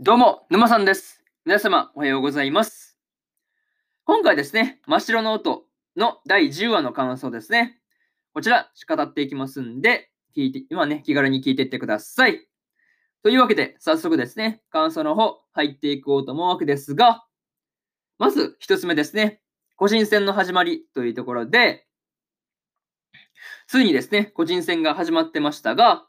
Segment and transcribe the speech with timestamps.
[0.00, 1.22] どうも、沼さんです。
[1.44, 2.98] 皆様、おはようございます。
[4.04, 7.78] 今回ですね、真っ白の音の第10話の感想ですね。
[8.32, 12.48] こちら、語っていきますんで、聞いて、今ね、気軽に聞いていってください。
[13.22, 17.24] というわけで、早速ですね、感想の方、入っていこうと思うわけですが、
[18.18, 19.40] まず、一つ目ですね、
[19.76, 21.86] 個人戦の始まりというところで、
[23.68, 26.04] ついにですね、個人戦が始まってましたが、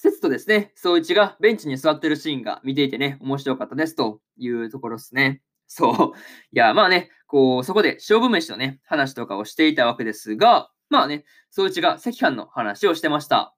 [0.00, 5.42] 節とですね、総一がベンチに座ってるシーンが見ていてね、面白かったですというところですね。
[5.66, 6.18] そう。
[6.52, 13.54] いや、まあね、こう、そこで勝負飯のね、話とかをしていたわけですが、まあね、総一が赤飯の話をしてました。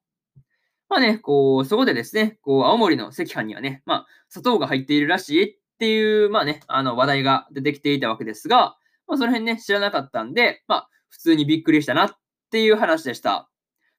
[0.88, 12.11] まあね、こう、そこでですね、こう、青森の赤飯にはね、まあ、砂糖が入っているらしいっていう、まあね、あの、話題が出てきていたわけですが、まあ、その辺ね、知らなかったんで、まあ、普通にびっくりしたなっ
[12.50, 13.48] ていう話でした。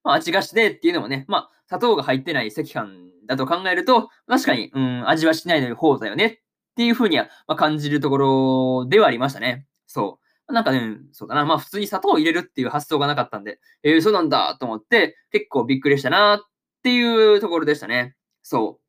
[0.04, 6.38] まあ、味がしてっていうのもね、まあ、砂糖が入ってない赤飯だと考えると、確かに、うん、味はしないのに方だよねっ
[6.76, 9.66] ていうふうには、まあ、感じるところではありましたね。
[9.88, 10.54] そう。
[10.54, 11.46] なんかね、そうだな。
[11.46, 16.40] まあ、普通に砂糖を入れるっていう発想がなかったんで、えー、そうなんだと思って、結構びっくりしたなっ
[16.84, 18.16] ていうところでしたね。
[18.44, 18.80] そ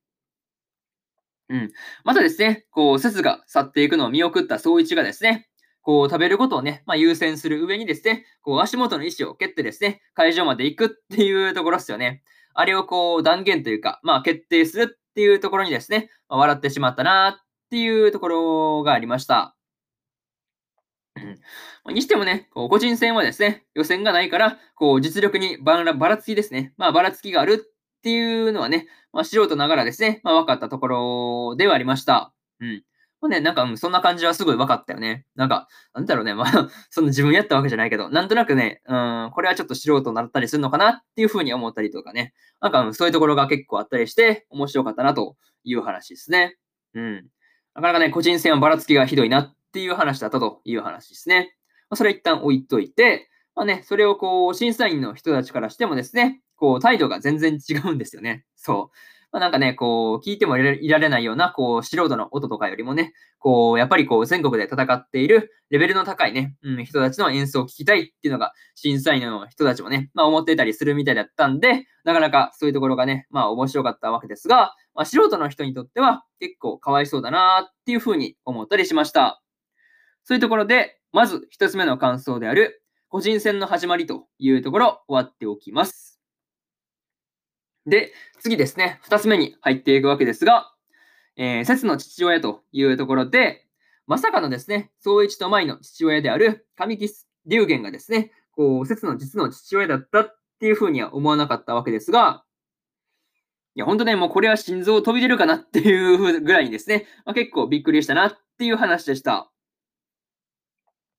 [1.48, 1.54] う。
[1.54, 1.70] うん。
[2.04, 5.48] またですね、こう、節が去っていくのを見送った総一がですね、
[5.84, 12.22] こう、食べることをね、まあ、優先する上にですね、こう、足元の意思を蹴ってですね、会場まで行くっていうところですよね。
[12.54, 19.54] あれをこう、断言というか、まあ、決定するっていうところにですね、まあ、笑ってしまったなっていうところがありました。
[21.92, 26.72] にしてもね、こう個人戦はですね、予選がないから、こう、実力にばらばらつきですね。
[26.76, 32.32] まあ、ばらつきがあるっていうのはね、まあ、素人ながらですね、まあ、分かったところではありました。
[32.60, 32.84] うん。
[33.24, 35.24] まあね、なんか、そんな感じはすごい分かったよね。
[35.34, 46.58] なんか、なんだろうね、まあ、 その自分やったわけじゃないけど、なんとなくね、うん、これはちょっと素人になったりするのかなっていうふうに思ったりとかね、なんか、そういうところが結構あったりして、面白かったなという話ですね。
[46.92, 47.14] うん。
[47.74, 51.56] なかなかね、個人戦はばらつきがひどいなっていう話だったという話ですね。
[51.88, 58.44] まあ、それ一旦置いといて、まあね、それをこう、審査員の人たちからしてもですね、こう、態度が全然違うんですよね。
[58.54, 58.96] そう。
[59.34, 79.42] まあ、なんかね、こう、聞いてもいられないような、こう、素人の音とかよりもね、こう、やっぱりこう、全国で戦っているレベルの高いね、うん、人たちの演奏を聞きたいっていうのが、審査員の人たちもね、まあ思っていたりするみたいだったんで、なかなかそういうところがね、まあ面白かったわけですが、まあ、素人の人にとっては結構かわいそうだなっていうふうに思ったりしました。
[80.22, 86.03] そういうところで、まず一つ目の感想である、個人戦の始まりというところ、終わっておきます。
[87.86, 90.72] で、次ですね、二つ目に入っていくわけですが、
[91.36, 93.66] えー、節の父親というところで、
[94.06, 97.08] まさかのですね、総一と舞の父親である神木
[97.46, 102.44] 龍玄がですね、こう、節の実の父親だったっていうふうには思わなかったわけですが、
[103.74, 109.50] いや、ほんとね、もうこれは心臓飛び出るかなっていうぐらいにですね、まあ、結構びっくりしたなっていう話でした。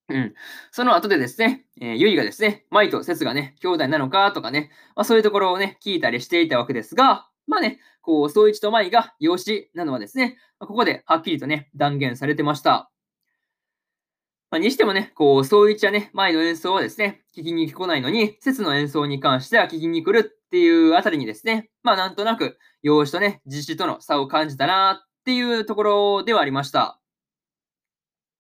[0.08, 0.36] うん。
[0.72, 12.92] その後でですね、えー、ゆいがですね、舞と節がね、兄弟なのかとかね、まあ、そういうところをね、聞いたりしていたわけですが、まあね、こう、総一と舞が養子なのはですね、ここではっきりとね、断言されてました。
[14.52, 27.00] まあ、にしてもね、こう、総一やね、舞の演奏はですね、聞きに来ないのに、節の演奏に関しては聞きに来るっていうあたりにですね、まあなんとなく、養子とね、実施との差を感じたなっていうところではありました。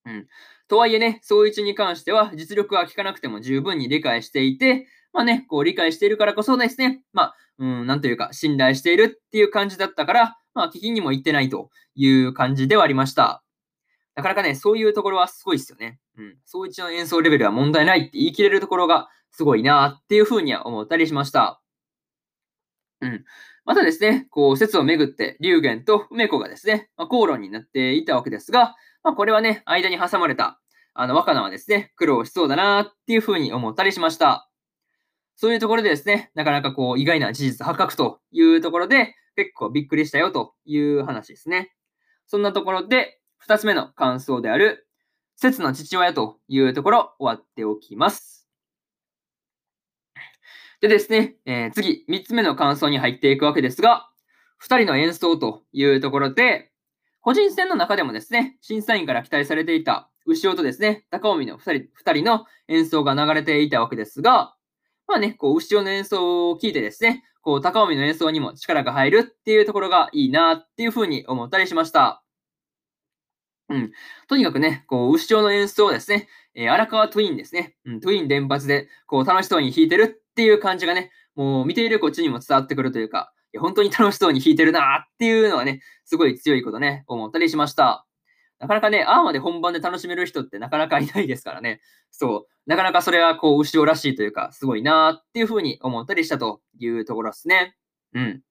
[0.05, 0.27] うん。
[0.67, 13.43] とはいえね、総一に関しては実力は聞かなくても十分に理解していて、まあね、こう理解しているからこそですね、まあ、うん、なんというか、信頼しているっていう感じだったから、まあ、聞きにも行ってないという感じではありました。
[14.15, 15.99] なかなかね、そういうところはすごいですよね。
[16.17, 16.37] うん。
[16.45, 21.61] 総一の演奏レベルは問題ないって言い切れるところがすごいなっていうふうには思ったりしました。
[23.01, 23.25] うん。
[23.65, 28.75] またですね、こう、説をめぐって、龍玄と梅子がですね、まあ、口論になっていたわけですが、
[29.05, 30.59] まあ、これはね、間に挟まれた、
[30.95, 34.49] あの、若菜はですね、苦労しそうだなっていうふうに思ったりしました。
[35.35, 41.71] そういうところでですね、なかなかこう、意外な事実発覚というところで、結構びっくりしたよという話ですね。
[42.25, 44.87] そんなところで、二つ目の感想である、
[45.39, 48.49] 節の父親というところ、終わっておきます。
[50.81, 54.09] でですね、えー、次、三つ目の感想に入っていくわけですが、
[54.57, 56.71] 二人の演奏というところで、
[57.25, 64.53] 個人戦の中でもですね、審査員から期待されていた牛尾とですね、高尾の二人二人の演奏が流れていたわけですが、
[65.07, 72.23] まあね、こう、牛尾の演奏を聞いてですね、こう、高尾の演奏にも力が入るっていうところがいいなっていうふうに思ったりしました。
[73.69, 73.91] うん。
[74.27, 88.05] とにかくね、こう、牛尾の演奏をですね、えー、荒川トゥインですね、うん、トゥイン連発で、こう、楽しそうに弾いてるっていう感じがね、もう見ているこっちにも伝わってくるというか、本当に楽しそうに弾いてるなっていうのはね、すごい強いことね、思ったりしました。
[88.59, 91.81] なかなかね、ああまで本番で楽しめる人ってなかなかいないですからね。
[92.11, 92.69] そう。
[92.69, 97.75] なかなかそれはこう、後ろらしいというか、すごいなっていうふうに思ったりしたというところですね。
[98.13, 98.41] うん。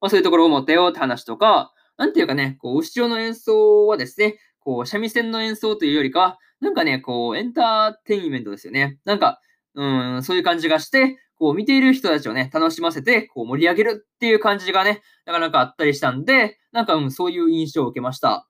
[0.00, 8.98] まあそういうところを思ったよって話とか、なんていうかね、こう、後ろの演奏はですね、こう、三味線の演奏というよりか、なんかね、こう、エンターテインメントですよね。
[9.04, 9.40] なんか、
[9.74, 18.48] うん、そういう感じがして、こう、見ている人たちをね、楽しませて、こう、盛り上げるっていう感じがね、なかなかあったりしたんで、なんか、うん、そういう印象を受けました。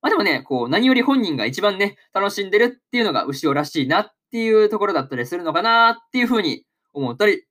[0.00, 7.44] まあでもね、こう、何より本人が一番ね、楽しんでるっていうのが後ろらしいなっていうところだったりするのかなっていうふうに思ったり、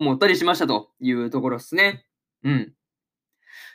[0.00, 2.04] 思ったりしましたというところですね。
[2.42, 2.72] うん。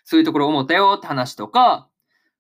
[0.04, 1.90] そういうところ思ったよって話とか、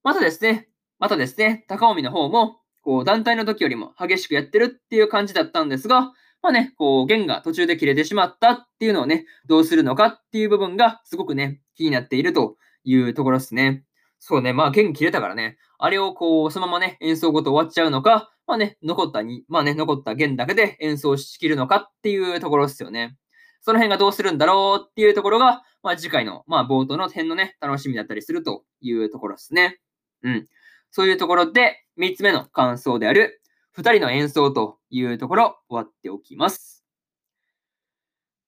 [0.03, 0.67] またですね、
[1.00, 6.11] またですね、高尾美の方も、こう、団体の時よりも激しくやってるっていう感じだったんですが、
[6.44, 13.86] まあね、こう、弦が途中で切れてしまったっていうのをね、どうするのかっていう部分がすごくね、気になっているというところですね。
[14.19, 23.18] そうね、まあ弦切れたからね、あれをこう、そのままね、演奏ごと終わっちゃうのか、まあね、残ったに、まあね、残った弦だけで演奏しきるのかっていうところですよね。
[23.62, 29.80] その辺がどうするんだろうっていうところが、まあ次回の、まあ冒頭の点のね、楽しみだったりするというところですね。
[30.24, 30.48] うん。
[30.92, 33.42] そういうところで、3つ目の感想である、
[33.78, 36.84] 2人の演奏というところ、終わっておきます。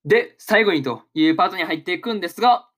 [0.05, 2.69] で、最後にというパートに入っていくんですが、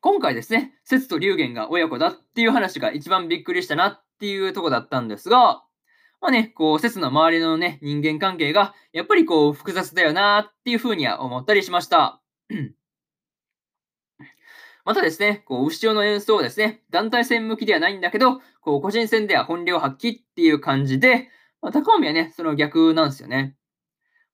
[0.00, 5.62] 今回ですね、節と龍玄が親子だっていう話が一番びっくりしたなっていうとこだったんですが、
[6.20, 12.20] まあね、こう、説の周りのね、人間関係が、やっぱりこう、複雑だよなっていうふうには思ったりしました。
[14.84, 21.28] またですね、こう、後ろの演奏はですね、団体戦向きではないんだけど、こう、個人戦では本領発揮っていう感じで、
[21.62, 23.56] まあ、高尾はね、その逆なんですよね。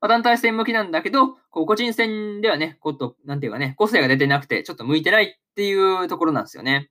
[0.01, 6.91] まあ、団体戦向きなんだけど、こう、個人戦ではね、こと、なんていうかね、個性が出てなくて、ちょっと向いてないっていうところなんですよね。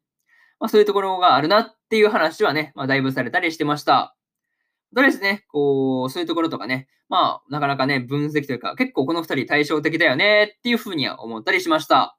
[0.60, 4.16] まあ、そういうところがあるなっていう話はね、まあ、だいぶされたりしてました。
[4.96, 12.18] とりあえずね、こう、そういうところとかね、まあ、なかなかね、分析というか、結構この二人対照的だよねっていうふうには思ったりしました。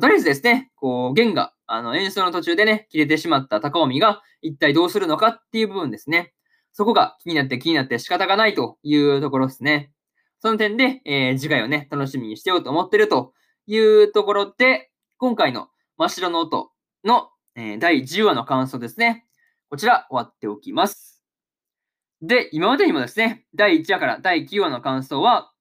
[0.00, 6.34] とりあえずですね、こう、弦が、あの、演奏の途中でね、切れてしまった高尾が、一体どうするのかっていう部分ですね。
[6.72, 9.92] そこが気になって気になって仕方がないというところですね。
[10.40, 13.34] その点で、えー、次回をね、楽しみにしてようと思ってると
[13.66, 16.72] いうところで、今回の真っ白の音
[17.04, 19.26] の、えー、第10話の感想ですね。
[19.68, 21.22] こちら終わっておきます。
[22.20, 25.52] で、今までにもですね、第1話から第9話の感想は、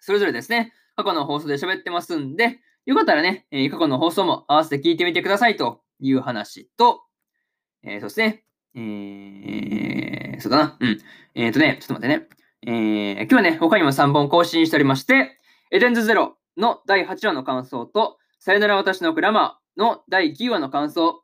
[0.00, 7.02] それぞれですね、過去の放送で喋ってますんで、よかったらね、え過去の放送も合わせて聞いてみてくださいという話と、
[7.82, 8.44] えー、そうですね、
[8.74, 10.98] えー、そうだな、うん。
[11.34, 12.28] えっ、ー、とね、ちょっと待ってね。
[12.66, 15.38] えー、今日はね、他にも3本更新しておりまして、
[15.70, 21.22] エデンズゼロの第8話の感想と、さよなら私のクラマーの第9話の感想、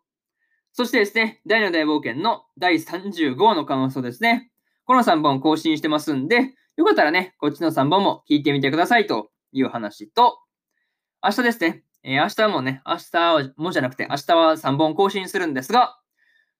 [0.74, 4.50] そしてですね、大の大冒険の第35話の感想ですね。
[4.84, 10.43] この3本更新してますんで、よかったらね、こっちの3本も聞いてみてくださいという話と、
[11.26, 15.98] 明日ですね、えー、明日もね、明日はもじゃなくて、明日は3本更新するんですが、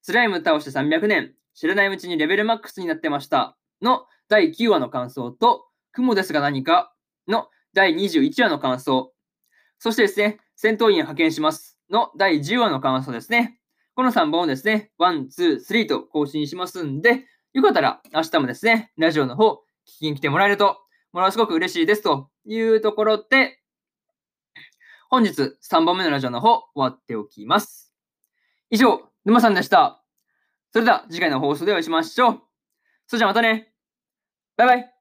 [0.01, 3.59] スライム倒して300年、知らないうちにレベルマックスになってました。
[3.83, 6.95] の第9話の感想と、雲ですが何か
[7.29, 9.13] の第21話の感想、
[9.79, 11.79] そしてですね、戦闘員派遣します。
[11.91, 13.61] の第10話の感想ですね。
[13.95, 20.79] この3本をですね、1、2、3と更新しますんで、よかったら明日もですね、ラジオの方、聞きに来てもらえると、
[21.13, 23.61] ものすごく嬉しいですというところで、
[25.15, 27.95] 本日3本目のラジオの方、終わっておきます。
[28.69, 30.03] 以上、沼さんでした。
[30.73, 32.43] それでは次回の放送でお会いしましょう。
[33.07, 33.73] それじゃあまたね。
[34.57, 34.94] バイバイ。